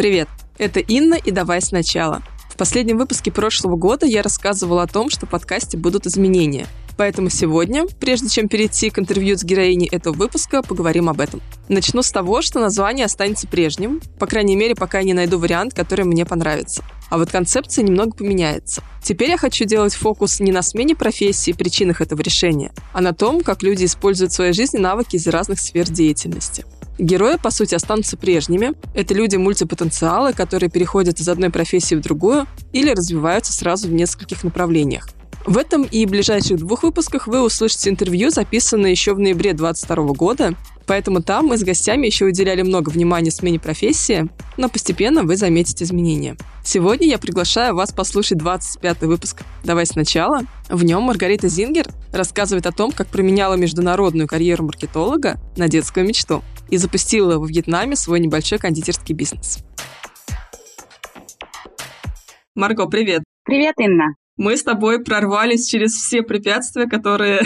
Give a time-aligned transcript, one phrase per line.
[0.00, 2.22] Привет, это Инна и «Давай сначала».
[2.48, 6.66] В последнем выпуске прошлого года я рассказывала о том, что в подкасте будут изменения.
[6.96, 11.42] Поэтому сегодня, прежде чем перейти к интервью с героиней этого выпуска, поговорим об этом.
[11.68, 15.74] Начну с того, что название останется прежним, по крайней мере, пока я не найду вариант,
[15.74, 16.82] который мне понравится.
[17.10, 18.82] А вот концепция немного поменяется.
[19.02, 23.12] Теперь я хочу делать фокус не на смене профессии и причинах этого решения, а на
[23.12, 26.64] том, как люди используют в своей жизни навыки из разных сфер деятельности.
[27.00, 28.74] Герои, по сути, останутся прежними.
[28.94, 34.44] Это люди мультипотенциалы, которые переходят из одной профессии в другую или развиваются сразу в нескольких
[34.44, 35.08] направлениях.
[35.46, 40.54] В этом и ближайших двух выпусках вы услышите интервью, записанное еще в ноябре 2022 года,
[40.86, 45.84] поэтому там мы с гостями еще уделяли много внимания смене профессии, но постепенно вы заметите
[45.84, 46.36] изменения.
[46.62, 50.42] Сегодня я приглашаю вас послушать 25 выпуск «Давай сначала».
[50.68, 56.44] В нем Маргарита Зингер рассказывает о том, как променяла международную карьеру маркетолога на детскую мечту
[56.70, 59.58] и запустила во Вьетнаме свой небольшой кондитерский бизнес.
[62.54, 63.22] Марго, привет!
[63.44, 64.14] Привет, Инна!
[64.36, 67.40] Мы с тобой прорвались через все препятствия, которые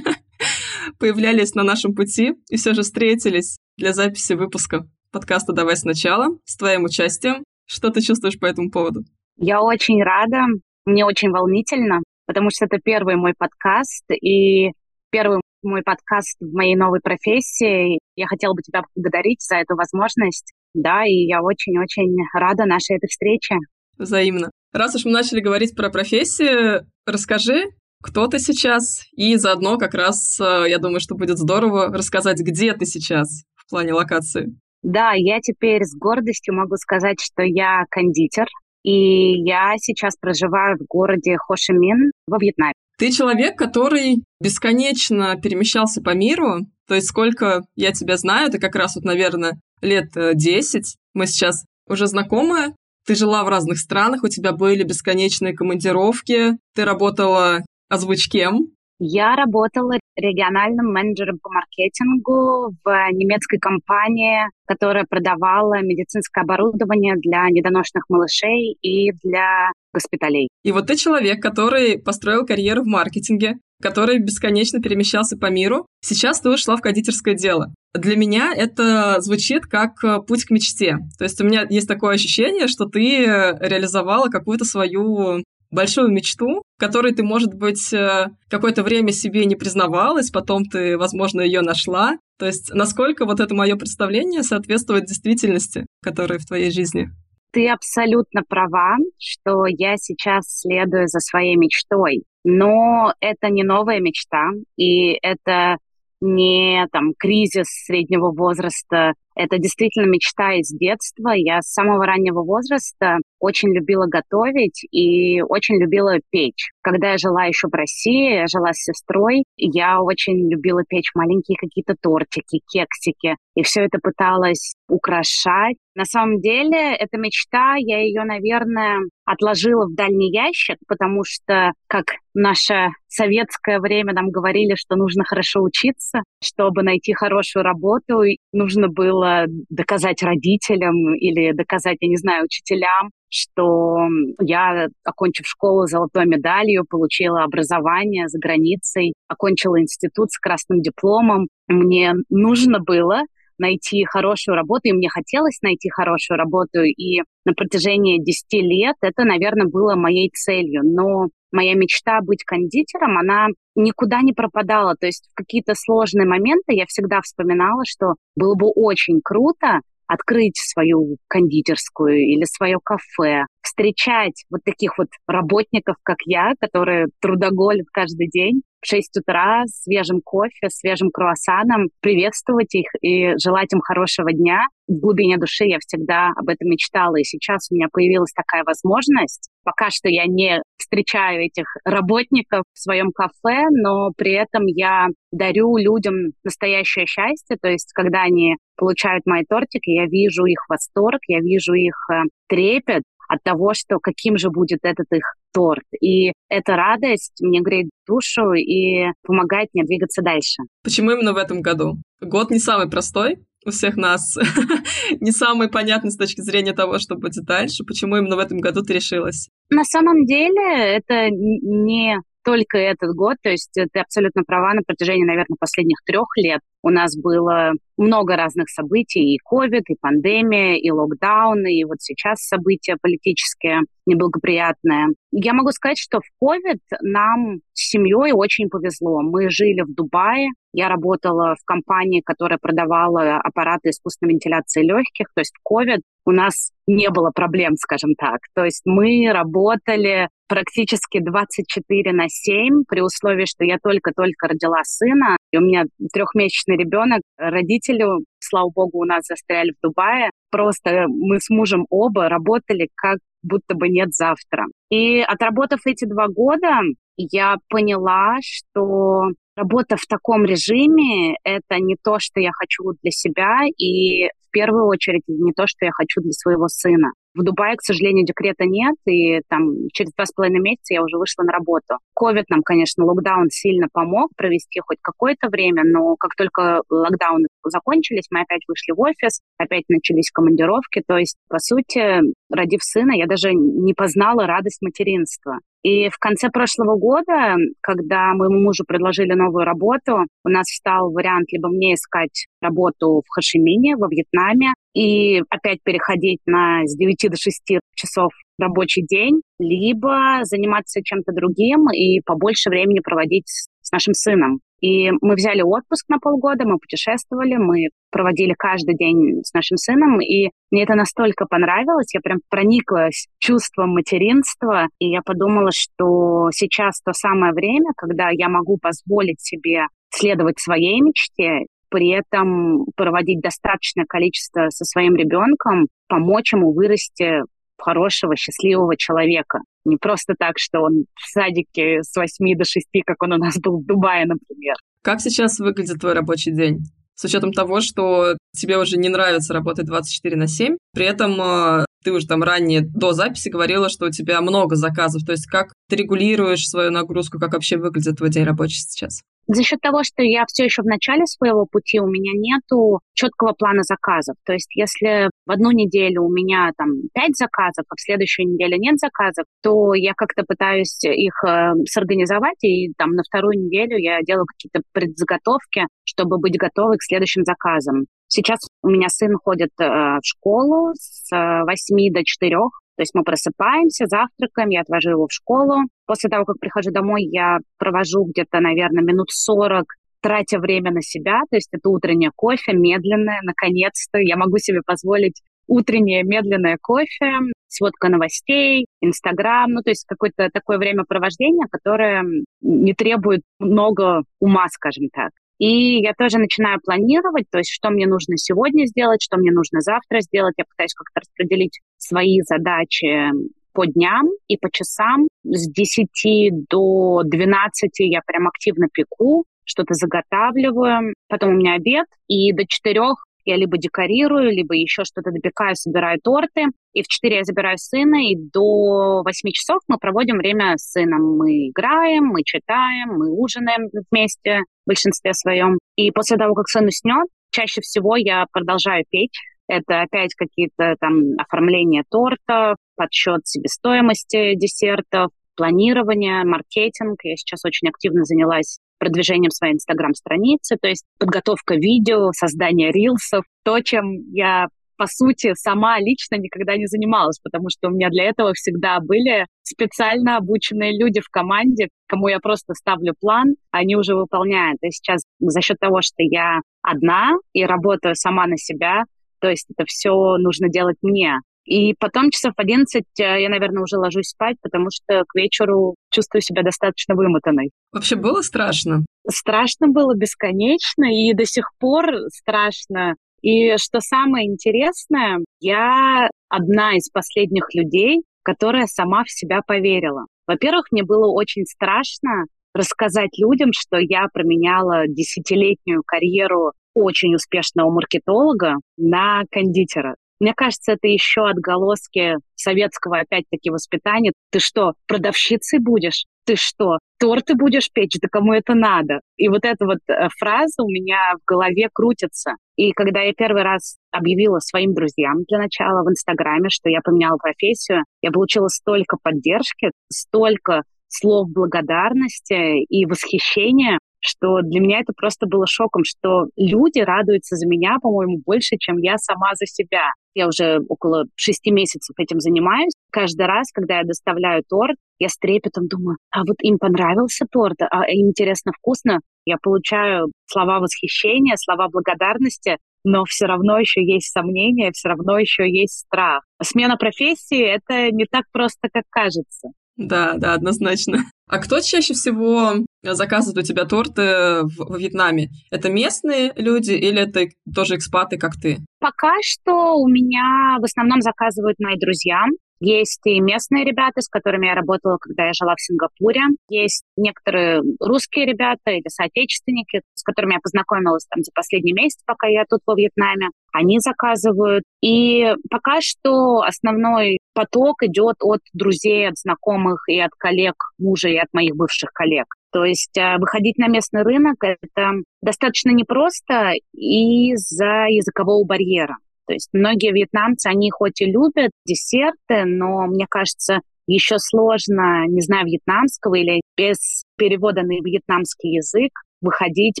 [0.98, 6.56] появлялись на нашем пути, и все же встретились для записи выпуска подкаста «Давай сначала» с
[6.56, 7.44] твоим участием.
[7.66, 9.04] Что ты чувствуешь по этому поводу?
[9.36, 10.44] Я очень рада,
[10.84, 14.72] мне очень волнительно, потому что это первый мой подкаст, и
[15.10, 17.98] первый мой подкаст в моей новой профессии.
[18.16, 20.52] Я хотела бы тебя поблагодарить за эту возможность.
[20.74, 23.56] Да, и я очень-очень рада нашей этой встрече.
[23.98, 24.50] Взаимно.
[24.72, 27.64] Раз уж мы начали говорить про профессию, расскажи,
[28.02, 32.72] кто ты сейчас, и заодно как раз, э, я думаю, что будет здорово рассказать, где
[32.72, 34.56] ты сейчас в плане локации.
[34.82, 38.46] Да, я теперь с гордостью могу сказать, что я кондитер,
[38.82, 42.74] и я сейчас проживаю в городе Хошимин во Вьетнаме.
[43.02, 48.76] Ты человек, который бесконечно перемещался по миру, то есть сколько я тебя знаю, это как
[48.76, 50.76] раз вот, наверное, лет 10.
[50.76, 56.52] Э, Мы сейчас уже знакомы, ты жила в разных странах, у тебя были бесконечные командировки,
[56.76, 58.68] ты работала озвучкем.
[59.04, 68.04] Я работала региональным менеджером по маркетингу в немецкой компании, которая продавала медицинское оборудование для недоношенных
[68.08, 70.50] малышей и для госпиталей.
[70.62, 75.84] И вот ты человек, который построил карьеру в маркетинге, который бесконечно перемещался по миру.
[76.00, 77.74] Сейчас ты ушла в кондитерское дело.
[77.94, 80.98] Для меня это звучит как э, путь к мечте.
[81.18, 85.42] То есть у меня есть такое ощущение, что ты реализовала какую-то свою
[85.72, 91.40] большую мечту, которой ты, может быть, э, какое-то время себе не признавалась, потом ты, возможно,
[91.40, 92.18] ее нашла.
[92.38, 97.08] То есть насколько вот это мое представление соответствует действительности, которая в твоей жизни?
[97.52, 102.24] Ты абсолютно права, что я сейчас следую за своей мечтой.
[102.44, 105.76] Но это не новая мечта, и это
[106.22, 109.12] не там кризис среднего возраста.
[109.34, 111.32] Это действительно мечта из детства.
[111.34, 116.70] Я с самого раннего возраста очень любила готовить и очень любила печь.
[116.80, 121.56] Когда я жила еще в России, я жила с сестрой, я очень любила печь маленькие
[121.58, 123.34] какие-то тортики, кексики.
[123.56, 125.76] И все это пыталась украшать.
[125.94, 132.04] На самом деле, эта мечта, я ее, наверное, отложила в дальний ящик, потому что, как
[132.34, 139.44] наше советское время нам говорили, что нужно хорошо учиться, чтобы найти хорошую работу, нужно было
[139.68, 143.96] доказать родителям или доказать, я не знаю, учителям, что
[144.40, 151.48] я, окончив школу золотой медалью, получила образование за границей, окончила институт с красным дипломом.
[151.66, 153.22] Мне нужно было
[153.58, 159.24] найти хорошую работу, и мне хотелось найти хорошую работу, и на протяжении 10 лет это,
[159.24, 160.82] наверное, было моей целью.
[160.84, 164.94] Но моя мечта быть кондитером, она никуда не пропадала.
[164.98, 170.56] То есть в какие-то сложные моменты я всегда вспоминала, что было бы очень круто открыть
[170.56, 178.28] свою кондитерскую или свое кафе, встречать вот таких вот работников, как я, которые трудоголят каждый
[178.28, 184.58] день в 6 утра свежим кофе, свежим круассаном, приветствовать их и желать им хорошего дня.
[184.88, 189.48] В глубине души я всегда об этом мечтала, и сейчас у меня появилась такая возможность.
[189.64, 195.76] Пока что я не встречаю этих работников в своем кафе, но при этом я дарю
[195.76, 201.38] людям настоящее счастье, то есть когда они получают мои тортики, я вижу их восторг, я
[201.38, 203.02] вижу их э, трепет,
[203.32, 205.24] от того, что каким же будет этот их
[205.54, 205.84] торт.
[206.00, 210.62] И эта радость мне греет душу и помогает мне двигаться дальше.
[210.82, 211.96] Почему именно в этом году?
[212.20, 214.36] Год не самый простой, у всех нас
[215.20, 217.84] не самый понятный с точки зрения того, что будет дальше.
[217.84, 219.48] Почему именно в этом году ты решилась?
[219.70, 225.24] На самом деле это не только этот год, то есть ты абсолютно права, на протяжении,
[225.24, 230.90] наверное, последних трех лет У нас было много разных событий, и ковид, и пандемия, и
[230.90, 235.08] локдауны, и вот сейчас события политические неблагоприятные.
[235.30, 239.22] Я могу сказать, что в ковид нам с семьей очень повезло.
[239.22, 245.40] Мы жили в Дубае, я работала в компании, которая продавала аппараты искусственной вентиляции легких, то
[245.40, 248.40] есть в COVID у нас не было проблем, скажем так.
[248.54, 255.36] То есть мы работали практически 24 на 7 при условии, что я только-только родила сына,
[255.52, 257.20] и у меня трехмесячный ребенок.
[257.36, 258.04] Родители,
[258.40, 260.30] слава богу, у нас застряли в Дубае.
[260.50, 264.66] Просто мы с мужем оба работали как будто бы нет завтра.
[264.90, 266.80] И отработав эти два года,
[267.16, 273.60] я поняла, что работа в таком режиме— это не то, что я хочу для себя,
[273.76, 277.10] и первую очередь не то, что я хочу для своего сына.
[277.34, 281.16] В Дубае, к сожалению, декрета нет, и там через два с половиной месяца я уже
[281.16, 281.96] вышла на работу.
[282.14, 288.26] Ковид нам, конечно, локдаун сильно помог провести хоть какое-то время, но как только локдауны закончились,
[288.30, 291.02] мы опять вышли в офис, опять начались командировки.
[291.06, 292.20] То есть, по сути,
[292.50, 295.58] родив сына, я даже не познала радость материнства.
[295.82, 301.52] И в конце прошлого года, когда моему мужу предложили новую работу, у нас встал вариант
[301.52, 307.36] либо мне искать работу в Хашимине, во Вьетнаме, и опять переходить на с 9 до
[307.36, 314.60] 6 часов рабочий день, либо заниматься чем-то другим и побольше времени проводить с нашим сыном.
[314.82, 320.20] И мы взяли отпуск на полгода, мы путешествовали, мы проводили каждый день с нашим сыном,
[320.20, 327.00] и мне это настолько понравилось, я прям прониклась чувством материнства, и я подумала, что сейчас
[327.00, 334.06] то самое время, когда я могу позволить себе следовать своей мечте, при этом проводить достаточное
[334.08, 337.42] количество со своим ребенком, помочь ему вырасти
[337.82, 339.58] хорошего, счастливого человека.
[339.84, 343.58] Не просто так, что он в садике с 8 до 6, как он у нас
[343.58, 344.74] был в Дубае, например.
[345.02, 346.84] Как сейчас выглядит твой рабочий день?
[347.14, 351.84] С учетом того, что тебе уже не нравится работать 24 на 7, при этом э,
[352.02, 355.24] ты уже там ранее до записи говорила, что у тебя много заказов.
[355.24, 359.22] То есть как ты регулируешь свою нагрузку, как вообще выглядит твой день рабочий сейчас?
[359.48, 363.52] За счет того, что я все еще в начале своего пути, у меня нету четкого
[363.52, 364.36] плана заказов.
[364.46, 368.78] То есть если в одну неделю у меня там пять заказов, а в следующую неделю
[368.78, 374.20] нет заказов, то я как-то пытаюсь их э, сорганизовать, и там на вторую неделю я
[374.22, 378.06] делаю какие-то предзаготовки, чтобы быть готовой к следующим заказам.
[378.28, 382.56] Сейчас у меня сын ходит э, в школу с 8 э, до 4,
[382.96, 385.82] то есть мы просыпаемся, завтракаем, я отвожу его в школу.
[386.06, 389.84] После того, как прихожу домой, я провожу где-то, наверное, минут 40
[390.20, 395.42] тратя время на себя, то есть это утреннее кофе, медленное, наконец-то я могу себе позволить
[395.66, 402.24] утреннее медленное кофе, сводка новостей, Инстаграм, ну, то есть какое-то такое времяпровождение, которое
[402.60, 405.30] не требует много ума, скажем так.
[405.62, 409.80] И я тоже начинаю планировать, то есть что мне нужно сегодня сделать, что мне нужно
[409.80, 410.54] завтра сделать.
[410.58, 413.30] Я пытаюсь как-то распределить свои задачи
[413.72, 415.28] по дням и по часам.
[415.44, 421.14] С 10 до 12 я прям активно пеку, что-то заготавливаю.
[421.28, 423.00] Потом у меня обед, и до 4
[423.44, 426.66] я либо декорирую, либо еще что-то допекаю, собираю торты.
[426.92, 431.36] И в 4 я забираю сына, и до 8 часов мы проводим время с сыном.
[431.36, 435.78] Мы играем, мы читаем, мы ужинаем вместе большинстве своем.
[435.96, 439.32] И после того, как сын уснет, чаще всего я продолжаю петь.
[439.68, 447.20] Это опять какие-то там оформления торта, подсчет себестоимости десертов, планирование, маркетинг.
[447.22, 453.80] Я сейчас очень активно занялась продвижением своей инстаграм-страницы, то есть подготовка видео, создание рилсов, то,
[453.80, 454.66] чем я
[455.02, 459.46] по сути, сама лично никогда не занималась, потому что у меня для этого всегда были
[459.64, 464.78] специально обученные люди в команде, кому я просто ставлю план, они уже выполняют.
[464.82, 469.02] И сейчас за счет того, что я одна и работаю сама на себя,
[469.40, 471.38] то есть это все нужно делать мне.
[471.64, 476.42] И потом часов 11 э, я, наверное, уже ложусь спать, потому что к вечеру чувствую
[476.42, 477.70] себя достаточно вымотанной.
[477.92, 479.04] Вообще было страшно?
[479.28, 483.14] Страшно было бесконечно, и до сих пор страшно.
[483.42, 490.26] И что самое интересное, я одна из последних людей, которая сама в себя поверила.
[490.46, 498.76] Во-первых, мне было очень страшно рассказать людям, что я променяла десятилетнюю карьеру очень успешного маркетолога
[498.96, 500.14] на кондитера.
[500.40, 504.32] Мне кажется, это еще отголоски советского, опять-таки, воспитания.
[504.50, 506.24] Ты что, продавщицей будешь?
[506.44, 508.18] Ты что, торты будешь печь?
[508.20, 509.20] Да кому это надо?
[509.36, 512.54] И вот эта вот э, фраза у меня в голове крутится.
[512.76, 517.36] И когда я первый раз объявила своим друзьям для начала в Инстаграме, что я поменяла
[517.36, 525.46] профессию, я получила столько поддержки, столько слов благодарности и восхищения, что для меня это просто
[525.46, 530.06] было шоком, что люди радуются за меня, по-моему, больше, чем я сама за себя.
[530.34, 532.92] Я уже около шести месяцев этим занимаюсь.
[533.10, 537.76] Каждый раз, когда я доставляю торт, я с трепетом думаю, а вот им понравился торт,
[537.80, 539.20] а им интересно, вкусно.
[539.44, 545.68] Я получаю слова восхищения, слова благодарности, но все равно еще есть сомнения, все равно еще
[545.68, 546.44] есть страх.
[546.62, 549.70] Смена профессии— это не так просто, как кажется.
[549.96, 551.18] Да, да, однозначно.
[551.48, 555.50] А кто чаще всего заказывает у тебя торты в, в Вьетнаме?
[555.70, 557.44] Это местные люди или это
[557.74, 558.78] тоже экспаты, как ты?
[559.00, 562.42] Пока что у меня в основном заказывают мои друзья.
[562.84, 566.40] Есть и местные ребята, с которыми я работала, когда я жила в Сингапуре.
[566.68, 572.48] Есть некоторые русские ребята или соотечественники, с которыми я познакомилась там за последний месяц, пока
[572.48, 573.50] я тут во Вьетнаме.
[573.72, 574.82] Они заказывают.
[575.00, 581.36] И пока что основной поток идет от друзей, от знакомых и от коллег мужа и
[581.36, 582.46] от моих бывших коллег.
[582.72, 589.18] То есть э, выходить на местный рынок это достаточно непросто из-за языкового барьера.
[589.46, 595.40] То есть многие вьетнамцы, они хоть и любят десерты, но мне кажется, еще сложно, не
[595.40, 600.00] знаю, вьетнамского или без перевода на вьетнамский язык выходить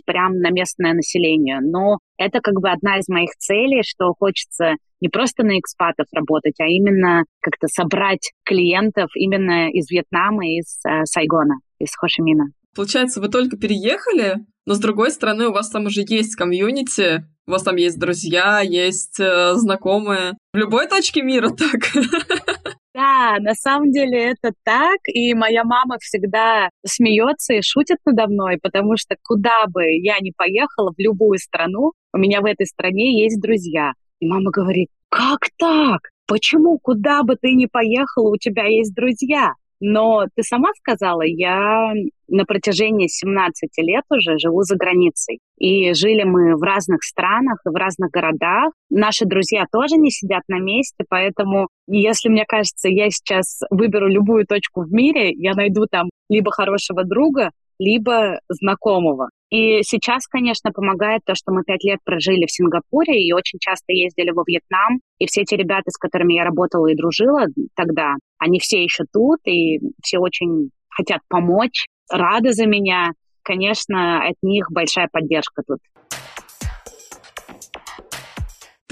[0.06, 1.58] прямо на местное население.
[1.60, 6.60] Но это как бы одна из моих целей, что хочется не просто на экспатов работать,
[6.60, 12.44] а именно как-то собрать клиентов именно из Вьетнама, из э, Сайгона, из Хошимина.
[12.74, 17.50] Получается, вы только переехали, но с другой стороны у вас там уже есть комьюнити, у
[17.50, 20.34] вас там есть друзья, есть э, знакомые.
[20.52, 21.80] В любой точке мира так.
[22.94, 28.58] Да, на самом деле это так, и моя мама всегда смеется и шутит надо мной,
[28.62, 33.22] потому что куда бы я ни поехала, в любую страну, у меня в этой стране
[33.22, 33.92] есть друзья.
[34.20, 36.10] И мама говорит, как так?
[36.26, 39.52] Почему, куда бы ты ни поехала, у тебя есть друзья?
[39.84, 41.92] Но ты сама сказала, я
[42.28, 45.40] на протяжении 17 лет уже живу за границей.
[45.58, 48.72] И жили мы в разных странах и в разных городах.
[48.90, 54.46] Наши друзья тоже не сидят на месте, поэтому если, мне кажется, я сейчас выберу любую
[54.46, 57.50] точку в мире, я найду там либо хорошего друга,
[57.82, 59.30] либо знакомого.
[59.50, 63.92] И сейчас, конечно, помогает то, что мы пять лет прожили в Сингапуре и очень часто
[63.92, 65.00] ездили во Вьетнам.
[65.18, 67.46] И все те ребята, с которыми я работала и дружила
[67.76, 73.10] тогда, они все еще тут, и все очень хотят помочь, рады за меня.
[73.42, 75.78] Конечно, от них большая поддержка тут.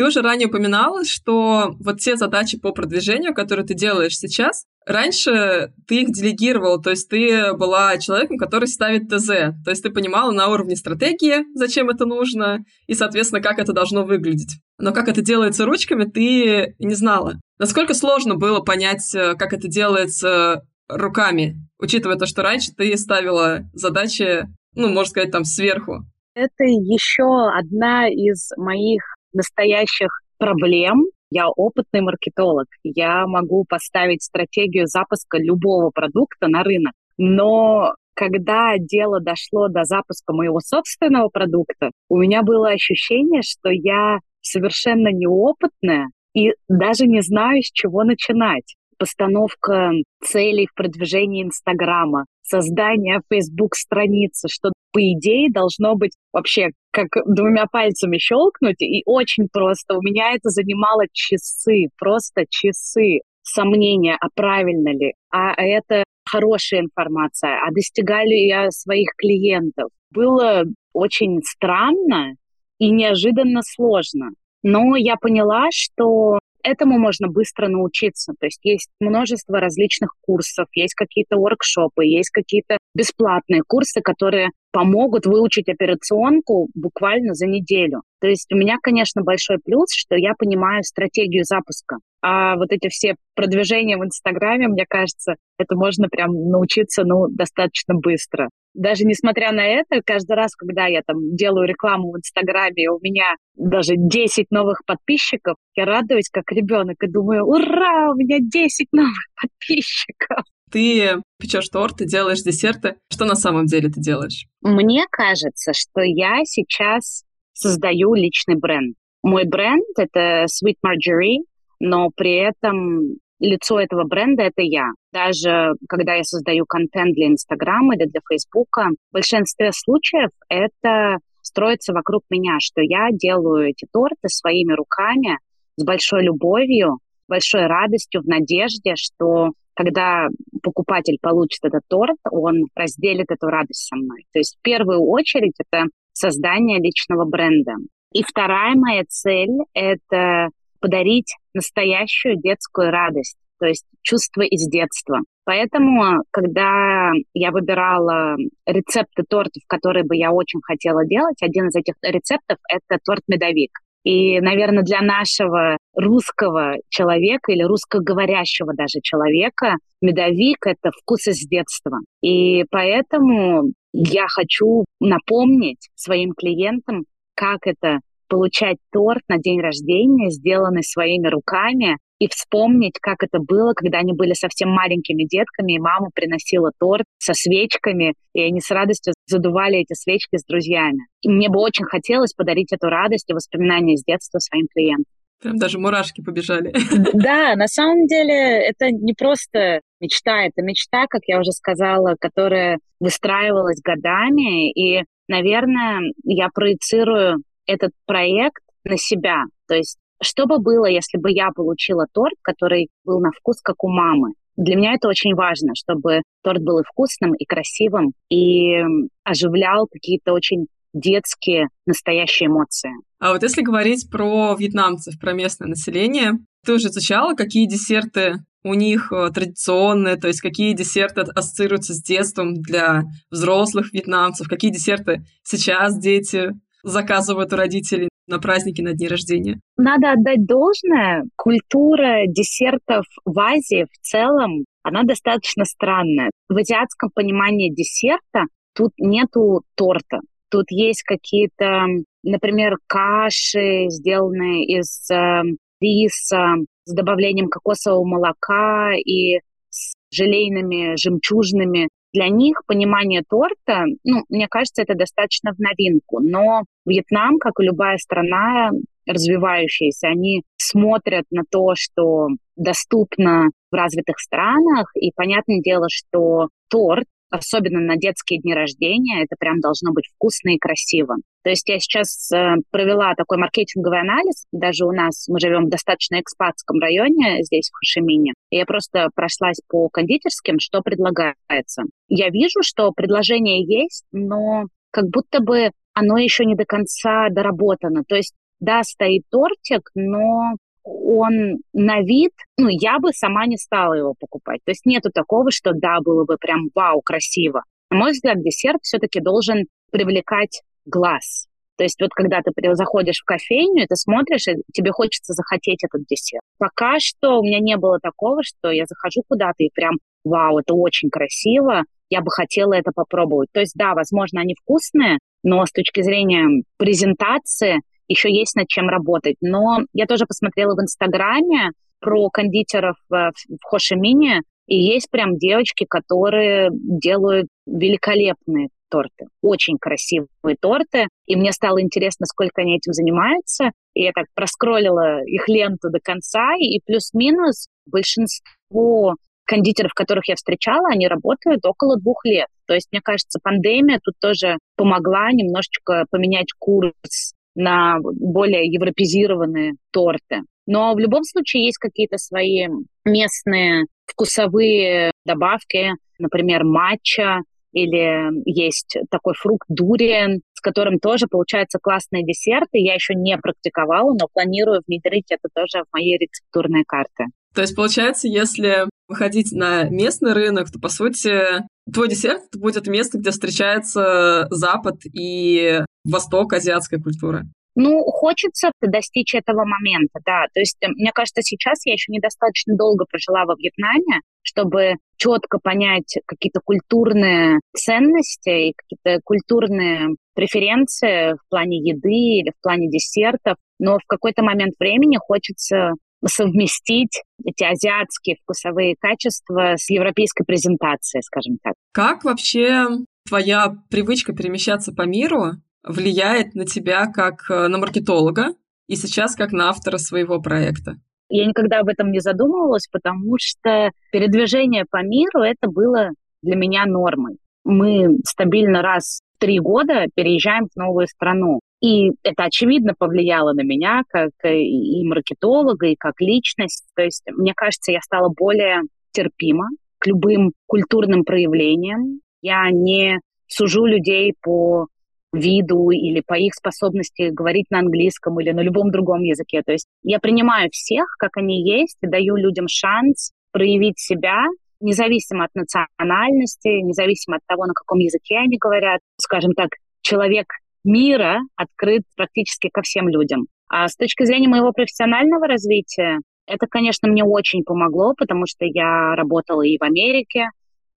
[0.01, 5.75] Ты уже ранее упоминала, что вот те задачи по продвижению, которые ты делаешь сейчас, раньше
[5.87, 9.27] ты их делегировала, то есть ты была человеком, который ставит ТЗ,
[9.63, 14.07] то есть ты понимала на уровне стратегии, зачем это нужно, и, соответственно, как это должно
[14.07, 14.63] выглядеть.
[14.79, 17.39] Но как это делается ручками, ты не знала.
[17.59, 23.65] Насколько сложно было понять, э, как это делается руками, учитывая то, что раньше ты ставила
[23.75, 26.07] задачи, ну, можно сказать, там сверху?
[26.33, 30.09] Это еще одна из моих настоящих
[30.39, 31.05] проблем.
[31.31, 32.67] Я опытный маркетолог.
[32.83, 36.93] Я могу поставить стратегию запуска любого продукта на рынок.
[37.19, 44.19] Но когда дело дошло до запуска моего собственного продукта, у меня было ощущение, что я
[44.43, 48.77] совершенно неопытная и даже не знаю, с чего начинать.
[49.01, 49.93] Постановка
[50.23, 58.19] целей в продвижении Инстаграма, создание Facebook-страницы, что по идее должно быть вообще как двумя пальцами
[58.19, 59.97] щелкнуть, и очень просто.
[59.97, 67.59] У меня это занимало часы, просто часы сомнения, а правильно ли, а это хорошая информация,
[67.67, 69.89] а достигали я своих клиентов.
[70.11, 72.35] Было очень странно
[72.79, 74.33] и неожиданно сложно.
[74.63, 78.35] Но я поняла, что Этому можно быстро научиться.
[78.39, 85.27] То есть есть множество различных курсов, есть какие-то воркшопы, есть какие-то бесплатные курсы, которые помогут
[85.27, 88.03] выучить операционку буквально за неделю.
[88.21, 91.97] То есть у меня, конечно, большой плюс, что я понимаю стратегию запуска.
[92.23, 97.95] А вот эти все продвижения в Инстаграме, мне кажется, это можно прям научиться ну, достаточно
[97.95, 102.99] быстро даже несмотря на это, каждый раз, когда я там делаю рекламу в Инстаграме, у
[103.01, 108.89] меня даже 10 новых подписчиков, я радуюсь как ребенок и думаю, ура, у меня 10
[108.93, 110.45] новых подписчиков.
[110.71, 112.97] Ты печешь торты, делаешь десерты.
[113.11, 114.47] Что на самом деле ты делаешь?
[114.63, 118.97] Мне кажется, что я сейчас создаю личный бренд.
[119.23, 121.45] Мой бренд— это Sweet Marjorie,
[121.79, 124.89] но при этом лицо этого бренда— это я.
[125.13, 131.93] Даже когда я создаю контент для Инстаграма или для Фейсбука, в большинстве случаев это строится
[131.93, 135.39] вокруг меня, что я делаю эти торты своими руками
[135.77, 136.99] с большой любовью,
[137.29, 139.51] большой радостью, в надежде, что
[139.81, 140.29] когда
[140.63, 144.27] покупатель получит этот торт, он разделит эту радость со мной.
[144.31, 147.73] То есть в первую очередь это создание личного бренда.
[148.13, 150.49] И вторая моя цель— это
[150.81, 155.21] подарить настоящую детскую радость, то есть чувство из детства.
[155.45, 161.95] Поэтому, когда я выбирала рецепты тортов, которые бы я очень хотела делать, один из этих
[162.03, 163.71] рецептов— это торт-медовик.
[164.05, 171.99] И, наверное, для нашего русского человека или русскоговорящего даже человека медовик— это вкус из детства.
[172.23, 177.05] И поэтому я хочу напомнить своим клиентам,
[177.35, 183.73] как это получать торт на день рождения, сделанный своими руками, и вспомнить, как это было,
[183.73, 188.71] когда они были совсем маленькими детками, и мама приносила торт со свечками, и они с
[188.71, 191.07] радостью задували эти свечки с друзьями.
[191.23, 195.07] И мне бы очень хотелось подарить эту радость и воспоминания с детства своим клиентам.
[195.41, 196.75] Прям даже мурашки побежали.
[197.15, 202.79] Да, на самом деле это не просто мечта, это мечта, как я уже сказала, которая
[203.01, 209.45] выстраивалась годами, и, наверное, я проецирую этот проект на себя.
[209.67, 213.83] То есть что бы было, если бы я получила торт, который был на вкус, как
[213.85, 214.35] у мамы?
[214.57, 218.83] Для меня это очень важно, чтобы торт был и вкусным, и красивым, и
[219.25, 222.91] оживлял какие-то очень детские, настоящие эмоции.
[223.21, 226.33] А вот если говорить про вьетнамцев, про местное население,
[226.65, 232.03] ты уже изучала, какие десерты у них э, традиционные, то есть какие десерты ассоциируются с
[232.03, 236.51] детством для взрослых вьетнамцев, какие десерты сейчас дети
[236.83, 239.61] заказывают у родителей на праздники, на дни рождения?
[239.77, 241.25] Надо отдать должное.
[241.37, 246.31] Культура десертов в Азии в целом, она достаточно странная.
[246.49, 248.45] В азиатском понимании десерта
[248.75, 250.21] тут нету торта.
[250.51, 251.87] Тут есть какие-то,
[252.23, 255.43] например, каши, сделанные из э,
[255.81, 264.49] риса, с добавлением кокосового молока и с желейными жемчужными для них понимание торта, ну, мне
[264.49, 266.21] кажется, это достаточно в новинку.
[266.21, 268.71] Но Вьетнам, как и любая страна
[269.07, 277.07] развивающаяся, они смотрят на то, что доступно в развитых странах, и понятное дело, что торт
[277.31, 281.17] особенно на детские дни рождения, это прям должно быть вкусно и красиво.
[281.43, 285.71] То есть я сейчас э, провела такой маркетинговый анализ, даже у нас, мы живем в
[285.71, 291.85] достаточно экспатском районе здесь, в Хашимине, и я просто прошлась по кондитерским, что предлагается.
[292.09, 298.03] Я вижу, что предложение есть, но как будто бы оно еще не до конца доработано.
[298.07, 303.95] То есть, да, стоит тортик, но он на вид, ну, я бы сама не стала
[303.95, 304.61] его покупать.
[304.65, 307.63] То есть нету такого, что да, было бы прям вау, красиво.
[307.91, 311.47] На мой взгляд, десерт все-таки должен привлекать глаз.
[311.77, 316.03] То есть вот когда ты заходишь в кофейню, ты смотришь, и тебе хочется захотеть этот
[316.07, 316.43] десерт.
[316.59, 320.75] Пока что у меня не было такого, что я захожу куда-то и прям, вау, это
[320.75, 323.49] очень красиво, я бы хотела это попробовать.
[323.53, 328.89] То есть да, возможно, они вкусные, но с точки зрения презентации еще есть над чем
[328.89, 329.37] работать.
[329.41, 331.71] Но я тоже посмотрела в Инстаграме
[332.01, 341.07] про кондитеров в Хошимине, и есть прям девочки, которые делают великолепные торты, очень красивые торты.
[341.27, 343.71] И мне стало интересно, сколько они этим занимаются.
[343.95, 350.89] И я так проскроллила их ленту до конца, и плюс-минус большинство кондитеров, которых я встречала,
[350.91, 352.47] они работают около двух лет.
[352.67, 360.43] То есть, мне кажется, пандемия тут тоже помогла немножечко поменять курс на более европезированные торты.
[360.67, 362.69] Но в любом случае есть какие-то свои
[363.05, 367.41] местные вкусовые добавки, например, матча,
[367.73, 372.79] или есть такой фрукт дуриен, с которым тоже получаются классные десерты.
[372.79, 377.27] Я еще не практиковала, но планирую внедрить это тоже в мои рецептурные карты.
[377.55, 383.19] То есть, получается, если выходить на местный рынок, то, по сути, твой десерт будет место,
[383.19, 387.45] где встречается Запад и Восток, азиатская культура.
[387.77, 390.47] Ну, хочется достичь этого момента, да.
[390.53, 395.59] То есть, э, мне кажется, сейчас я еще недостаточно долго прожила во Вьетнаме, чтобы четко
[395.63, 403.57] понять какие-то культурные ценности и какие-то культурные преференции в плане еды или в плане десертов.
[403.79, 405.93] Но в какой-то момент времени хочется
[406.27, 411.75] совместить эти азиатские вкусовые качества с европейской презентацией, скажем так.
[411.93, 412.87] Как вообще
[413.27, 418.55] твоя привычка перемещаться по миру влияет на тебя как э, на маркетолога
[418.87, 421.01] и сейчас как на автора своего проекта?
[421.29, 426.11] Я никогда об этом не задумывалась, потому что передвижение по миру это было
[426.43, 427.39] для меня нормой.
[427.65, 431.61] Мы стабильно раз в три года переезжаем в новую страну.
[431.81, 436.87] И это, очевидно, повлияло на меня как и маркетолога, и как личность.
[436.95, 439.69] То есть, мне кажется, я стала более терпима
[440.01, 442.21] к любым культурным проявлениям.
[442.43, 444.87] Я не сужу людей по
[445.33, 449.63] виду или по их способности говорить на английском или на любом другом языке.
[449.65, 454.47] То есть я принимаю всех, как они есть, и даю людям шанс проявить себя,
[454.81, 459.01] независимо от национальности, независимо от того, на каком языке они говорят.
[459.19, 460.47] Скажем так, человек
[460.83, 463.47] мира открыт практически ко всем людям.
[463.69, 466.19] А с точки зрения моего профессионального развития,
[466.51, 470.49] это, конечно, мне очень помогло, потому что я работала и в Америке,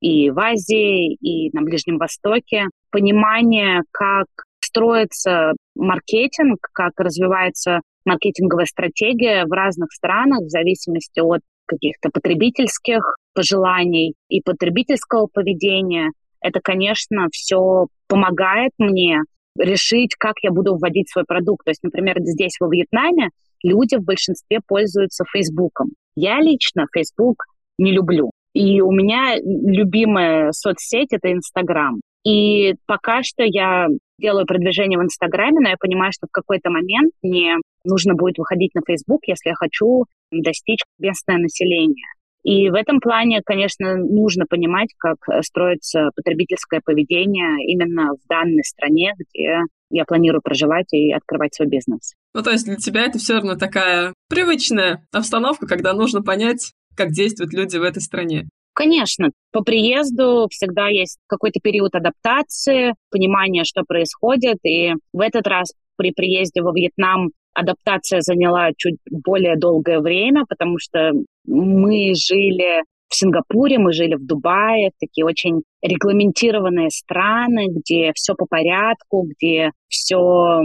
[0.02, 2.66] и в Азии, и на Ближнем Востоке.
[2.92, 4.28] Понимание, как
[4.60, 14.16] строится маркетинг, как развивается маркетинговая стратегия в разных странах в зависимости от каких-то потребительских пожеланий
[14.30, 16.12] и потребительского поведения.
[16.42, 19.22] Это, конечно, все помогает мне
[19.58, 21.66] решить, как я буду вводить свой продукт.
[21.66, 23.30] То есть, например, здесь, во Вьетнаме,
[23.64, 25.90] люди в большинстве пользуются Фейсбуком.
[26.16, 27.46] Я лично Фейсбук
[27.78, 28.32] не люблю.
[28.54, 32.00] И у меня любимая соцсеть— это Инстаграм.
[32.24, 33.88] И пока что я
[34.20, 38.74] делаю продвижение в Инстаграме, но я понимаю, что в какой-то момент мне нужно будет выходить
[38.76, 42.06] на Фейсбук, если я хочу достичь местное население.
[42.44, 49.14] И в этом плане, конечно, нужно понимать, как строится потребительское поведение именно в данной стране,
[49.18, 52.14] где я планирую проживать и открывать свой бизнес.
[52.34, 57.12] Ну, то есть для тебя это все равно такая привычная обстановка, когда нужно понять, как
[57.12, 58.48] действуют люди в этой стране?
[58.74, 64.58] Конечно, по приезду всегда есть какой-то период адаптации, понимания, что происходит.
[64.64, 70.80] И в этот раз при приезде во Вьетнам адаптация заняла чуть более долгое время, потому
[70.80, 71.12] что
[71.46, 78.48] мы жили в Сингапуре, мы жили в Дубае, такие очень регламентированные страны, где все по
[78.48, 80.62] порядку, где все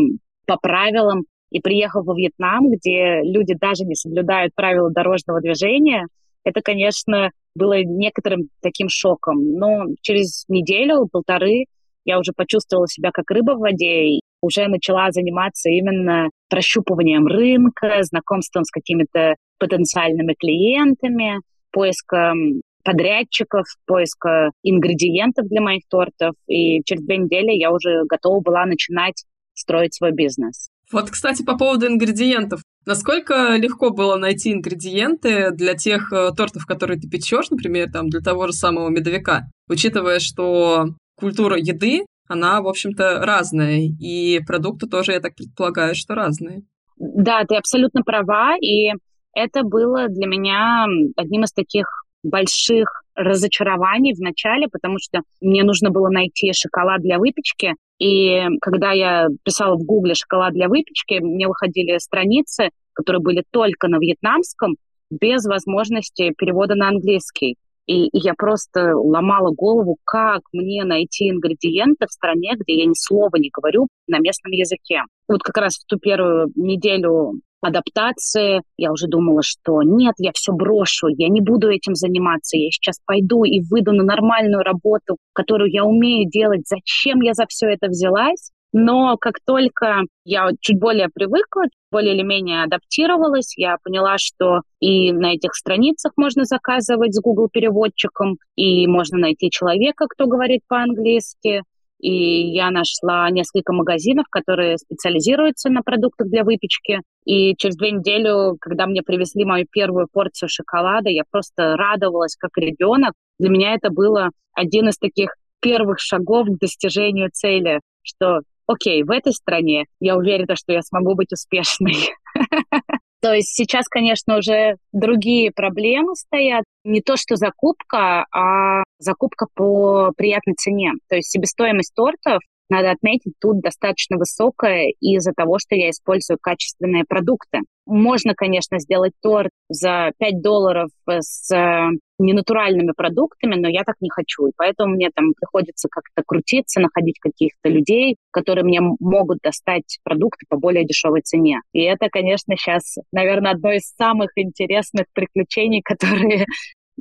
[0.46, 1.24] по правилам.
[1.50, 6.06] И приехав во Вьетнам, где люди даже не соблюдают правила дорожного движения,
[6.44, 9.54] это, конечно, было некоторым таким шоком.
[9.54, 11.64] Но через неделю, полторы
[12.04, 18.02] я уже почувствовала себя как рыба в воде и уже начала заниматься именно прощупыванием рынка,
[18.02, 21.40] знакомством с какими-то потенциальными клиентами,
[21.72, 26.34] поиском подрядчиков, поиска ингредиентов для моих тортов.
[26.46, 30.70] И через две недели я уже готова была начинать строить свой бизнес.
[30.92, 32.62] Вот, кстати, по поводу ингредиентов.
[32.86, 38.20] Насколько легко было найти ингредиенты для тех э, тортов, которые ты печешь, например, там, для
[38.20, 45.12] того же самого медовика, учитывая, что культура еды, она, в общем-то, разная, и продукты тоже,
[45.12, 46.62] я так предполагаю, что разные.
[46.96, 48.92] Да, ты абсолютно права, и
[49.34, 51.86] это было для меня одним из таких
[52.22, 58.92] больших разочарований в начале, потому что мне нужно было найти шоколад для выпечки, и когда
[58.92, 64.76] я писала в Гугле «шоколад для выпечки», мне выходили страницы, которые были только на вьетнамском,
[65.10, 67.56] без возможности перевода на английский.
[67.86, 73.34] И я просто ломала голову, как мне найти ингредиенты в стране, где я ни слова
[73.36, 75.00] не говорю на местном языке.
[75.26, 78.62] Вот как раз в ту первую неделю адаптации.
[78.76, 82.98] Я уже думала, что нет, я все брошу, я не буду этим заниматься, я сейчас
[83.04, 86.62] пойду и выйду на нормальную работу, которую я умею делать.
[86.66, 88.50] Зачем я за все это взялась?
[88.72, 95.10] Но как только я чуть более привыкла, более или менее адаптировалась, я поняла, что и
[95.12, 101.62] на этих страницах можно заказывать с Google переводчиком, и можно найти человека, кто говорит по-английски,
[101.98, 107.00] и я нашла несколько магазинов, которые специализируются на продуктах для выпечки.
[107.24, 112.56] И через две недели, когда мне привезли мою первую порцию шоколада, я просто радовалась как
[112.56, 113.12] ребенок.
[113.38, 115.30] Для меня это было один из таких
[115.60, 121.14] первых шагов к достижению цели, что окей, в этой стране я уверена, что я смогу
[121.14, 121.96] быть успешной.
[123.20, 126.64] То есть сейчас, конечно, уже другие проблемы стоят.
[126.84, 130.92] Не то, что закупка, а закупка по приятной цене.
[131.08, 137.04] То есть себестоимость тортов надо отметить, тут достаточно высокая из-за того, что я использую качественные
[137.08, 137.60] продукты.
[137.86, 144.10] Можно, конечно, сделать торт за 5 долларов с э, ненатуральными продуктами, но я так не
[144.10, 144.46] хочу.
[144.46, 150.44] И поэтому мне там приходится как-то крутиться, находить каких-то людей, которые мне могут достать продукты
[150.48, 151.60] по более дешевой цене.
[151.72, 156.44] И это, конечно, сейчас, наверное, одно из самых интересных приключений, которые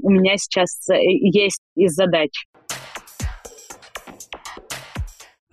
[0.01, 2.45] у меня сейчас э, есть из задач.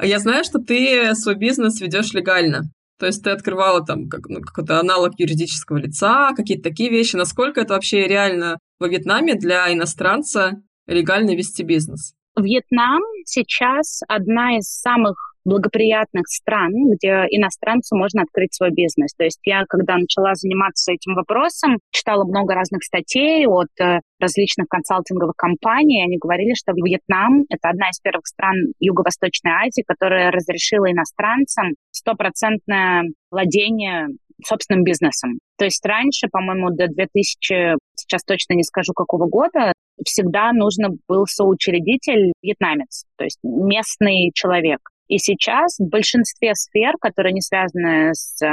[0.00, 2.70] Я знаю, что ты свой бизнес ведешь легально.
[2.98, 7.16] То есть ты открывала там как, ну, какой-то аналог юридического лица, какие-то такие вещи.
[7.16, 12.14] Насколько это вообще реально во Вьетнаме для иностранца легально вести бизнес?
[12.36, 19.14] Вьетнам сейчас одна из самых благоприятных стран, где иностранцу можно открыть свой бизнес.
[19.14, 24.68] То есть я, когда начала заниматься этим вопросом, читала много разных статей от э, различных
[24.68, 26.02] консалтинговых компаний.
[26.02, 33.04] Они говорили, что Вьетнам— это одна из первых стран Юго-Восточной Азии, которая разрешила иностранцам стопроцентное
[33.30, 34.08] владение
[34.44, 35.38] собственным бизнесом.
[35.58, 39.72] То есть раньше, по-моему, до 2000, сейчас точно не скажу какого года,
[40.04, 44.80] всегда нужно был соучредитель вьетнамец, то есть местный человек.
[45.08, 48.48] И сейчас в большинстве сфер, которые не связаны с э,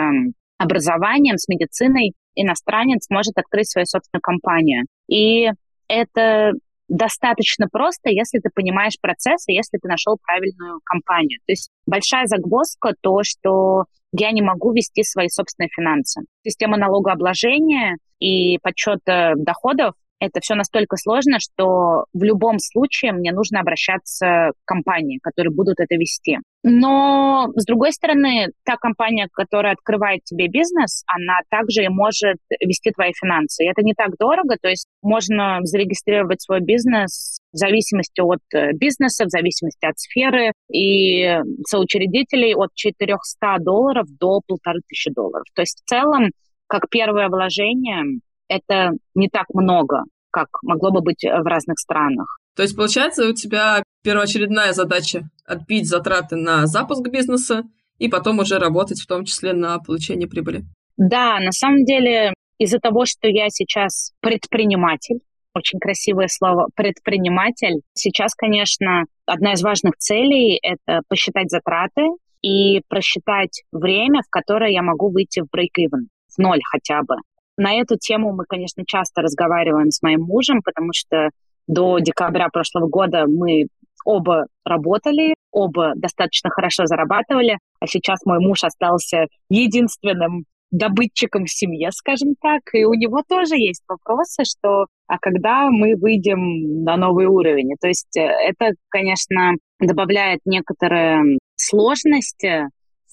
[0.57, 4.85] образованием, с медициной, иностранец может открыть свою собственную компанию.
[5.07, 5.49] И
[5.87, 6.53] это
[6.87, 11.39] достаточно просто, если ты понимаешь процесс и если ты нашел правильную компанию.
[11.45, 16.21] То есть большая загвоздка то, что я не могу вести свои собственные финансы.
[16.45, 23.60] Система налогообложения и подсчета доходов это все настолько сложно, что в любом случае мне нужно
[23.60, 26.38] обращаться к компании, которые будут это вести.
[26.63, 32.91] Но, с другой стороны, та компания, которая открывает тебе бизнес, она также и может вести
[32.91, 33.63] твои финансы.
[33.63, 38.73] И это не так дорого, то есть можно зарегистрировать свой бизнес в зависимости от э,
[38.73, 45.45] бизнеса, в зависимости от сферы, и соучредителей от 400 долларов до 1500 долларов.
[45.55, 46.29] То есть в целом,
[46.67, 52.37] как первое вложение, это не так много, как могло бы быть в разных странах.
[52.55, 57.63] То есть, получается, у тебя первоочередная задача отбить затраты на запуск бизнеса
[57.97, 60.63] и потом уже работать в том числе на получение прибыли.
[60.97, 65.19] Да, на самом деле из-за того, что я сейчас предприниматель,
[65.53, 72.01] очень красивое слово предприниматель, сейчас, конечно, одна из важных целей— это посчитать затраты
[72.41, 77.15] и просчитать время, в которое я могу выйти в break-even, в ноль хотя бы.
[77.62, 81.30] На эту тему мы, конечно, часто разговариваем с моим мужем, потому что
[81.67, 83.67] до декабря прошлого года мы
[84.04, 91.91] оба работали, оба достаточно хорошо зарабатывали, а сейчас мой муж остался единственным добытчиком в семье,
[91.91, 97.28] скажем так, и у него тоже есть вопросы, что а когда мы выйдем на новый
[97.28, 97.76] уровень.
[97.80, 102.69] То есть э, это, конечно, добавляет некоторые сложности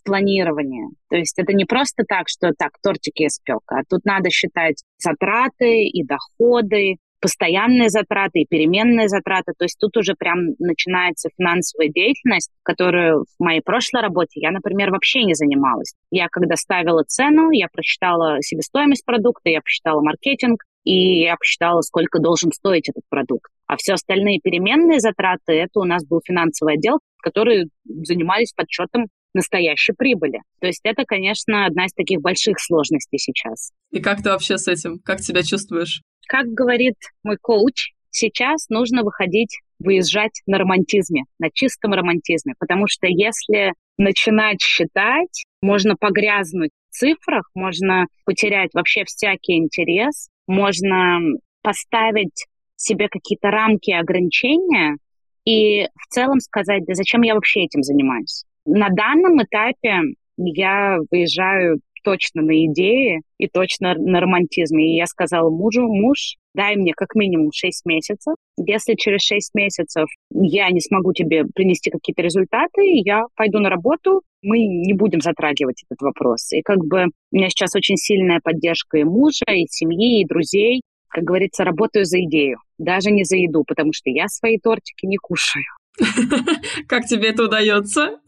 [0.08, 0.88] планирование.
[1.10, 5.84] То есть это не просто так, что так, тортики испек, а тут надо считать затраты
[5.84, 9.52] и доходы, постоянные затраты и переменные затраты.
[9.58, 14.90] То есть тут уже прям начинается финансовая деятельность, которую в моей прошлой работе я, например,
[14.90, 15.94] вообще не занималась.
[16.10, 22.18] Я когда ставила цену, я просчитала себестоимость продукта, я посчитала маркетинг, и я посчитала, сколько
[22.18, 23.50] должен стоить этот продукт.
[23.66, 29.92] А все остальные переменные затраты, это у нас был финансовый отдел, которые занимались подсчетом настоящей
[29.92, 30.40] прибыли.
[30.60, 33.72] То есть это, конечно, одна из таких больших сложностей сейчас.
[33.90, 34.98] И как ты вообще с этим?
[35.04, 36.02] Как себя чувствуешь?
[36.26, 43.06] Как говорит мой коуч, сейчас нужно выходить, выезжать на романтизме, на чистом романтизме, потому что
[43.06, 51.18] если начинать считать, можно погрязнуть в цифрах, можно потерять вообще всякий интерес, можно
[51.62, 54.96] поставить себе какие-то рамки ограничения
[55.44, 58.44] и в целом сказать, да зачем я вообще этим занимаюсь?
[58.70, 60.00] На данном этапе
[60.36, 64.92] я выезжаю точно на идеи и точно на романтизме.
[64.92, 68.34] И я сказала мужу, муж, дай мне как минимум 6 месяцев.
[68.58, 74.20] Если через 6 месяцев я не смогу тебе принести какие-то результаты, я пойду на работу,
[74.42, 76.52] мы не будем затрагивать этот вопрос.
[76.52, 80.82] И как бы у меня сейчас очень сильная поддержка и мужа, и семьи, и друзей.
[81.08, 85.16] Как говорится, работаю за идею, даже не за еду, потому что я свои тортики не
[85.16, 85.64] кушаю.
[86.88, 88.18] Как тебе это удается?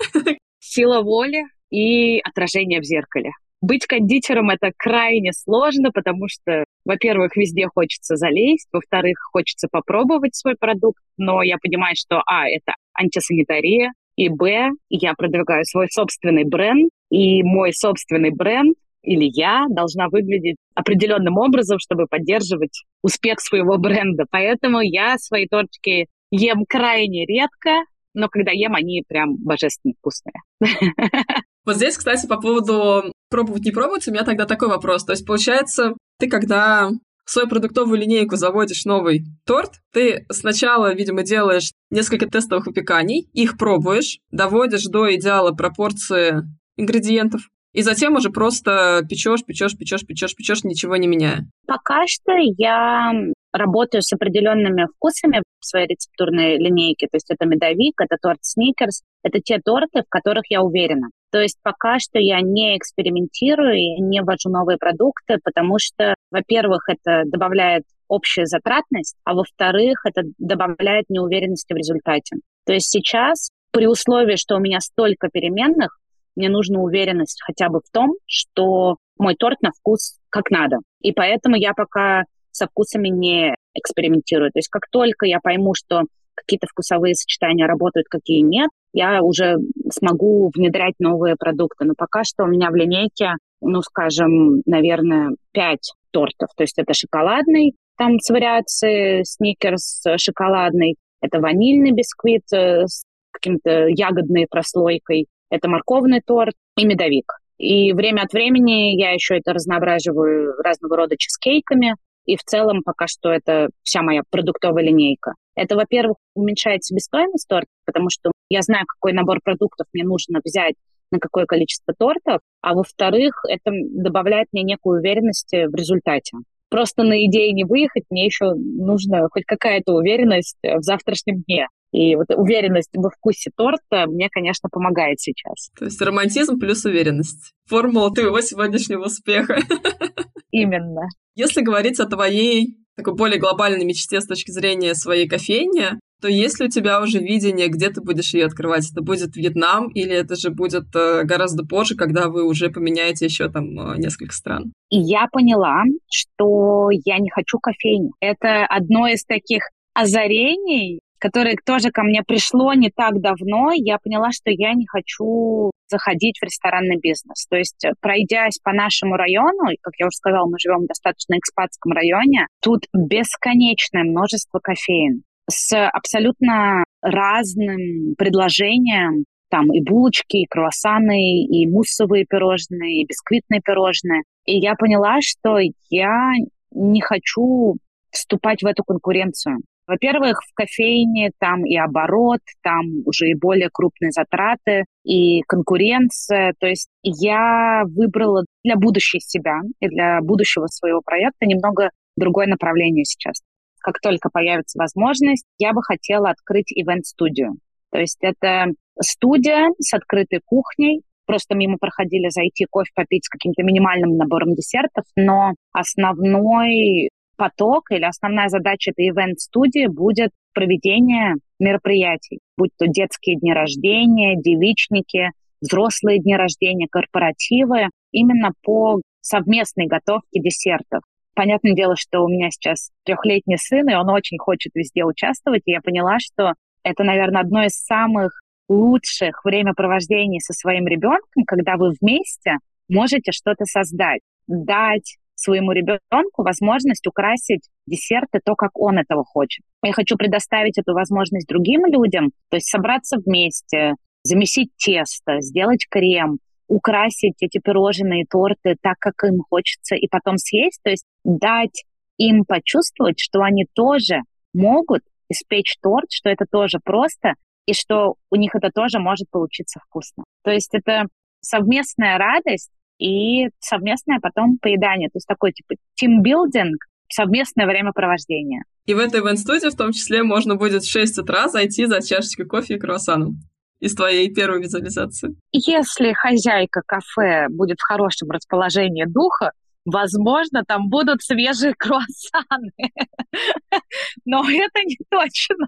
[0.59, 3.31] Сила воли и отражение в зеркале.
[3.63, 10.55] Быть кондитером это крайне сложно, потому что, во-первых, везде хочется залезть, во-вторых, хочется попробовать свой
[10.59, 16.91] продукт, но я понимаю, что, а, это антисанитария, и, б, я продвигаю свой собственный бренд,
[17.11, 24.25] и мой собственный бренд или я должна выглядеть определенным образом, чтобы поддерживать успех своего бренда.
[24.31, 30.35] Поэтому я свои тортики ем крайне редко, но когда ем, они прям божественно вкусные.
[31.67, 35.05] Вот здесь, кстати, по поводу пробовать, не пробовать, у меня тогда такой вопрос.
[35.05, 36.91] То есть, получается, ты когда
[37.31, 43.59] в свою продуктовую линейку заводишь новый торт, ты сначала, видимо, делаешь несколько тестовых выпеканий, их
[43.59, 46.43] пробуешь, доводишь до идеала пропорции
[46.77, 51.47] ингредиентов, и затем уже просто печешь, печешь, печешь, печешь, печешь, ничего не меняя.
[51.67, 53.13] Пока что я
[53.53, 57.07] работаю с определенными вкусами в своей рецептурной линейке.
[57.07, 59.03] То есть это медовик, это торт сникерс.
[59.23, 61.09] Это те торты, в которых я уверена.
[61.33, 66.89] То есть пока что я не экспериментирую и не ввожу новые продукты, потому что, во-первых,
[66.89, 72.37] это добавляет общую затратность, а во-вторых, это добавляет неуверенности в результате.
[72.67, 75.99] То есть сейчас при условии, что у меня столько переменных,
[76.37, 80.79] мне нужна уверенность хотя бы в том, что мой торт на вкус как надо.
[81.01, 84.51] И поэтому я пока со вкусами не экспериментирую.
[84.51, 86.03] То есть как только я пойму, что
[86.35, 89.57] какие-то вкусовые сочетания работают, какие нет, я уже
[89.93, 91.85] смогу внедрять новые продукты.
[91.85, 96.49] Но пока что у меня в линейке, ну, скажем, наверное, пять тортов.
[96.57, 103.89] То есть это шоколадный, там с вариацией сникерс шоколадный, это ванильный бисквит э, с каким-то
[103.89, 107.33] ягодной прослойкой, это морковный торт и медовик.
[107.59, 111.95] И время от времени я еще это разноображиваю разного рода чизкейками.
[112.27, 115.35] И в целом пока что это вся моя продуктовая линейка.
[115.55, 120.75] Это, во-первых, уменьшает себестоимость торта, потому что я знаю, какой набор продуктов мне нужно взять
[121.11, 126.39] на какое количество тортов, а во-вторых, это добавляет мне некую уверенность в результате.
[126.69, 131.67] Просто на идее не выехать, мне еще нужна хоть какая-то уверенность в завтрашнем дне.
[131.93, 135.71] И вот уверенность во вкусе торта мне, конечно, помогает сейчас.
[135.77, 137.53] То есть романтизм плюс уверенность.
[137.67, 139.59] Формула твоего сегодняшнего успеха.
[140.51, 141.03] Именно.
[141.35, 146.61] Если говорить о твоей такой более глобальной мечте с точки зрения своей кофейни, то есть
[146.61, 148.91] ли у тебя уже видение, где ты будешь ее открывать?
[148.91, 153.49] Это будет Вьетнам или это же будет э, гораздо позже, когда вы уже поменяете еще
[153.49, 154.73] там э, несколько стран?
[154.91, 158.11] И я поняла, что я не хочу кофейню.
[158.21, 159.63] Это одно из таких
[159.95, 165.71] озарений, которое тоже ко мне пришло не так давно, я поняла, что я не хочу
[165.89, 167.47] заходить в ресторанный бизнес.
[167.49, 171.37] То есть, э, пройдясь по нашему району, как я уже сказала, мы живем в достаточно
[171.39, 181.43] экспатском районе, тут бесконечное множество кофеин с абсолютно разным предложением там и булочки, и круассаны,
[181.43, 184.23] и муссовые пирожные, и бисквитные пирожные.
[184.47, 185.59] И я поняла, что
[185.91, 186.31] я
[186.71, 187.75] не хочу
[188.13, 189.59] вступать в эту конкуренцию.
[189.91, 196.55] Во-первых, в кофейне там и оборот, там уже и более крупные затраты, и конкуренция.
[196.61, 203.05] То есть я выбрала для будущей себя и для будущего своего проекта немного другое направление
[203.05, 203.41] сейчас.
[203.81, 207.57] Как только появится возможность, я бы хотела открыть ивент-студию.
[207.91, 208.67] То есть это
[209.01, 215.03] студия с открытой кухней, просто мимо проходили зайти кофе попить с каким-то минимальным набором десертов,
[215.17, 217.09] но основной
[217.41, 225.31] поток или основная задача этой ивент-студии будет проведение мероприятий, будь то детские дни рождения, девичники,
[225.63, 231.01] взрослые дни рождения, корпоративы, именно по совместной готовке десертов.
[231.35, 235.73] Понятное дело, что у меня сейчас трехлетний сын, и он очень хочет везде участвовать, и
[235.73, 241.93] я поняла, что это, наверное, одно из самых лучших времяпровождений со своим ребенком, когда вы
[242.03, 242.57] вместе
[242.91, 249.65] можете что-то создать, дать своему ребенку возможность украсить десерты то, как он этого хочет.
[249.83, 256.39] Я хочу предоставить эту возможность другим людям, то есть собраться вместе, замесить тесто, сделать крем,
[256.69, 261.85] украсить эти пирожные торты так, как им хочется, и потом съесть, то есть дать
[262.17, 264.21] им почувствовать, что они тоже
[264.53, 267.35] могут испечь торт, что это тоже просто,
[267.67, 270.25] и что у них это тоже может получиться вкусно.
[270.43, 271.07] То есть это
[271.41, 272.71] совместная радость,
[273.01, 275.09] и совместное потом поедание.
[275.09, 278.63] То есть такой типа тимбилдинг, совместное времяпровождение.
[278.87, 282.47] И в этой ивент-студии в том числе можно будет в 6 утра зайти за чашечкой
[282.47, 283.39] кофе и круассаном
[283.81, 285.35] из твоей первой визуализации.
[285.53, 289.53] Если хозяйка кафе будет в хорошем расположении духа,
[289.87, 292.73] возможно, там будут свежие круассаны.
[294.27, 295.67] Но это не точно.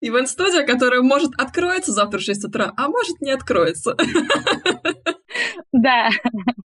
[0.00, 3.96] Ивент-студия, которая может откроется завтра в 6 утра, а может не откроется.
[5.72, 6.10] Да.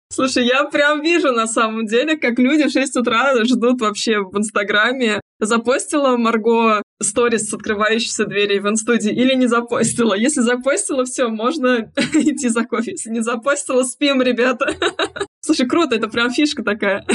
[0.10, 4.38] Слушай, я прям вижу на самом деле, как люди в 6 утра ждут вообще в
[4.38, 5.22] Инстаграме.
[5.40, 10.14] Запостила Марго сторис с открывающейся двери в инстудии или не запостила?
[10.14, 12.92] Если запостила, все, можно идти за кофе.
[12.92, 14.68] Если не запостила, спим, ребята.
[15.42, 17.06] Слушай, круто, это прям фишка такая.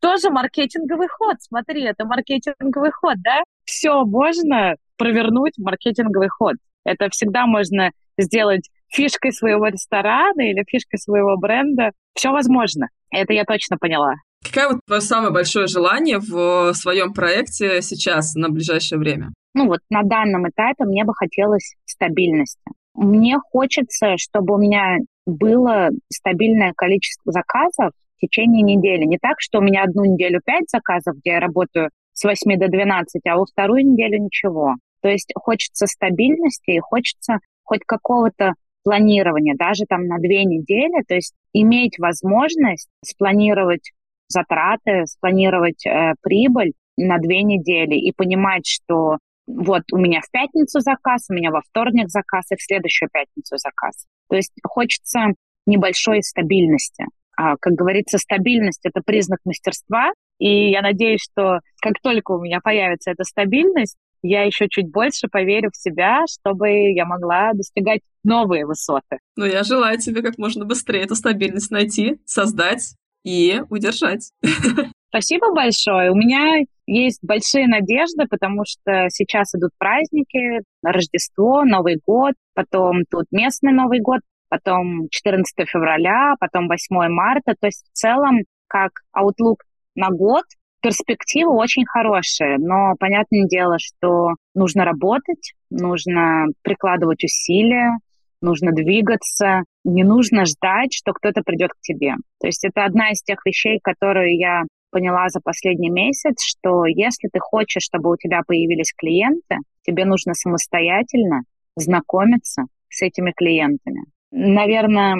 [0.00, 3.42] Тоже маркетинговый ход, смотри, это маркетинговый ход, да?
[3.64, 6.56] Все можно провернуть маркетинговый ход.
[6.84, 11.90] Это всегда можно сделать фишкой своего ресторана или фишкой своего бренда.
[12.14, 12.88] Все возможно.
[13.10, 14.14] Это я точно поняла.
[14.44, 19.32] Какое вот твое самое большое желание в своем проекте сейчас, на ближайшее время?
[19.54, 22.60] Ну вот на данном этапе мне бы хотелось стабильности.
[22.94, 29.04] Мне хочется, чтобы у меня было стабильное количество заказов в течение недели.
[29.04, 32.68] Не так, что у меня одну неделю пять заказов, где я работаю с 8 до
[32.68, 34.74] 12, а во вторую неделю ничего.
[35.02, 38.52] То есть хочется стабильности и хочется хоть какого-то
[38.84, 43.90] планирования, даже там на две недели, то есть иметь возможность спланировать
[44.28, 50.80] затраты, спланировать э, прибыль на две недели и понимать, что вот у меня в пятницу
[50.80, 54.06] заказ, у меня во вторник заказ и в следующую пятницу заказ.
[54.28, 55.34] То есть хочется
[55.66, 57.06] небольшой стабильности.
[57.36, 62.60] А, как говорится, стабильность— это признак мастерства, и я надеюсь, что как только у меня
[62.62, 68.64] появится эта стабильность, я еще чуть больше поверю в себя, чтобы я могла достигать новые
[68.64, 69.18] высоты.
[69.36, 74.30] Ну, я желаю тебе как можно быстрее эту стабильность найти, создать и удержать.
[75.10, 76.10] Спасибо большое.
[76.10, 83.26] У меня есть большие надежды, потому что сейчас идут праздники, Рождество, Новый год, потом тут
[83.30, 87.54] местный Новый год, потом 14 февраля, потом 8 марта.
[87.60, 89.58] То есть в целом, как Outlook
[89.94, 90.44] на год,
[90.84, 97.96] перспективы очень хорошие, но понятное дело, что нужно работать, нужно прикладывать усилия,
[98.42, 102.16] нужно двигаться, не нужно ждать, что кто-то придет к тебе.
[102.38, 107.30] То есть это одна из тех вещей, которую я поняла за последний месяц, что если
[107.32, 109.56] ты хочешь, чтобы у тебя появились клиенты,
[109.86, 111.44] тебе нужно самостоятельно
[111.76, 114.04] знакомиться с этими клиентами.
[114.30, 115.16] Наверное,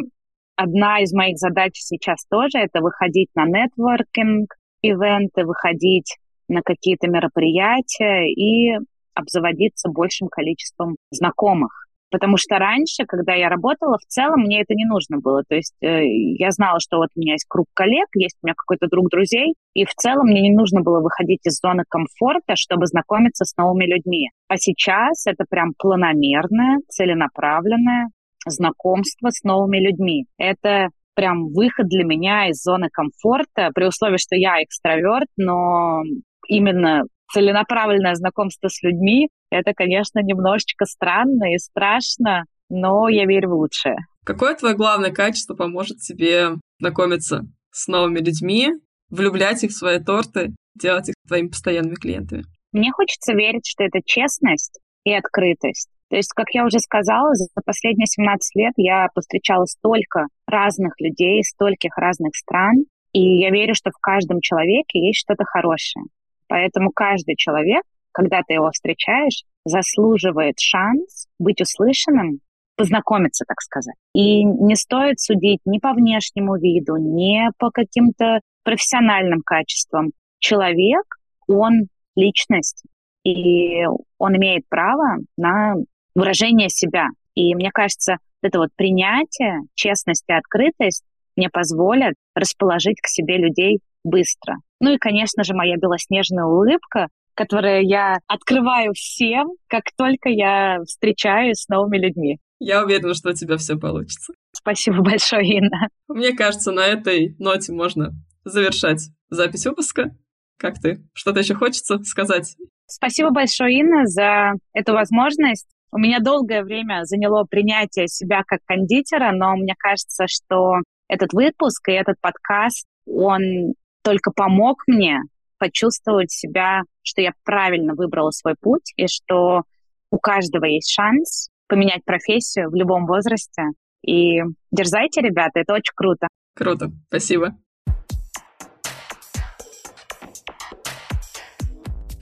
[0.57, 4.55] одна из моих задач сейчас тоже это выходить на нетворкинг,
[4.91, 6.17] ивенты, выходить
[6.49, 8.79] на какие-то мероприятия и
[9.15, 11.85] обзаводиться большим количеством знакомых.
[12.11, 15.43] Потому что раньше, когда я работала, в целом мне это не нужно было.
[15.49, 18.55] То есть э, я знала, что вот у меня есть круг коллег, есть у меня
[18.57, 22.87] какой-то друг друзей, и в целом мне не нужно было выходить из зоны комфорта, чтобы
[22.87, 24.31] знакомиться с новыми людьми.
[24.47, 28.11] А сейчас это прям планомерное, целенаправленное
[28.47, 30.27] знакомство с новыми людьми.
[30.39, 36.03] Это прям выход для меня из зоны комфорта, при условии, что я экстраверт, но
[36.49, 43.55] именно целенаправленное знакомство с людьми, это, конечно, немножечко странно и страшно, но я верю в
[43.55, 43.97] лучшее.
[44.25, 46.51] Какое твое главное качество поможет тебе
[46.81, 48.71] знакомиться с новыми людьми,
[49.11, 52.45] влюблять их в свои торты, делать их твоими постоянными клиентами?
[52.73, 55.91] Мне хочется верить, что это честность и открытость.
[56.11, 61.43] То есть, как я уже сказала, за последние 17 лет я повстречала столько разных людей,
[61.43, 66.05] стольких разных стран, и я верю, что в каждом человеке есть что-то хорошее.
[66.49, 67.83] Поэтому каждый человек,
[68.13, 72.41] когда ты его встречаешь, заслуживает шанс быть услышанным,
[72.77, 73.97] познакомиться, так сказать.
[74.15, 80.11] И не стоит судить ни по внешнему виду, ни по каким-то профессиональным качествам.
[80.39, 81.05] Человек,
[81.47, 82.83] он личность,
[83.25, 83.85] и
[84.19, 85.75] он имеет право на
[86.15, 87.09] выражение себя.
[87.35, 91.05] И мне кажется, это вот принятие, честность и открытость
[91.37, 94.57] мне позволят расположить к себе людей быстро.
[94.81, 101.63] Ну и, конечно же, моя белоснежная улыбка, которую я открываю всем, как только я встречаюсь
[101.63, 102.39] с новыми людьми.
[102.61, 104.33] Я уверена, что у тебя все получится.
[104.53, 105.89] Спасибо большое, Инна.
[106.09, 108.13] Мне кажется, на этой ноте можно
[108.45, 110.17] завершать запись выпуска.
[110.59, 111.05] Как ты?
[111.13, 112.57] Что-то еще хочется сказать?
[112.87, 119.31] Спасибо большое, Инна, за эту возможность у меня долгое время заняло принятие себя как кондитера,
[119.31, 120.79] но мне кажется, что
[121.09, 125.21] этот выпуск и этот подкаст, он только помог мне
[125.59, 129.63] почувствовать себя, что я правильно выбрала свой путь и что
[130.11, 133.63] у каждого есть шанс поменять профессию в любом возрасте.
[134.05, 134.41] И
[134.73, 136.27] дерзайте, ребята, это очень круто.
[136.57, 137.57] Круто, спасибо.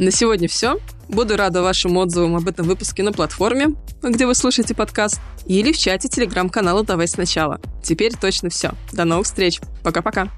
[0.02, 0.80] На сегодня все.
[1.08, 5.78] Буду рада вашим отзывам об этом выпуске на платформе, где вы слушаете подкаст, или в
[5.78, 7.60] чате телеграм-канала «Давай сначала».
[7.84, 8.72] Теперь точно все.
[8.92, 9.60] До новых встреч.
[9.84, 10.28] Пока-пока.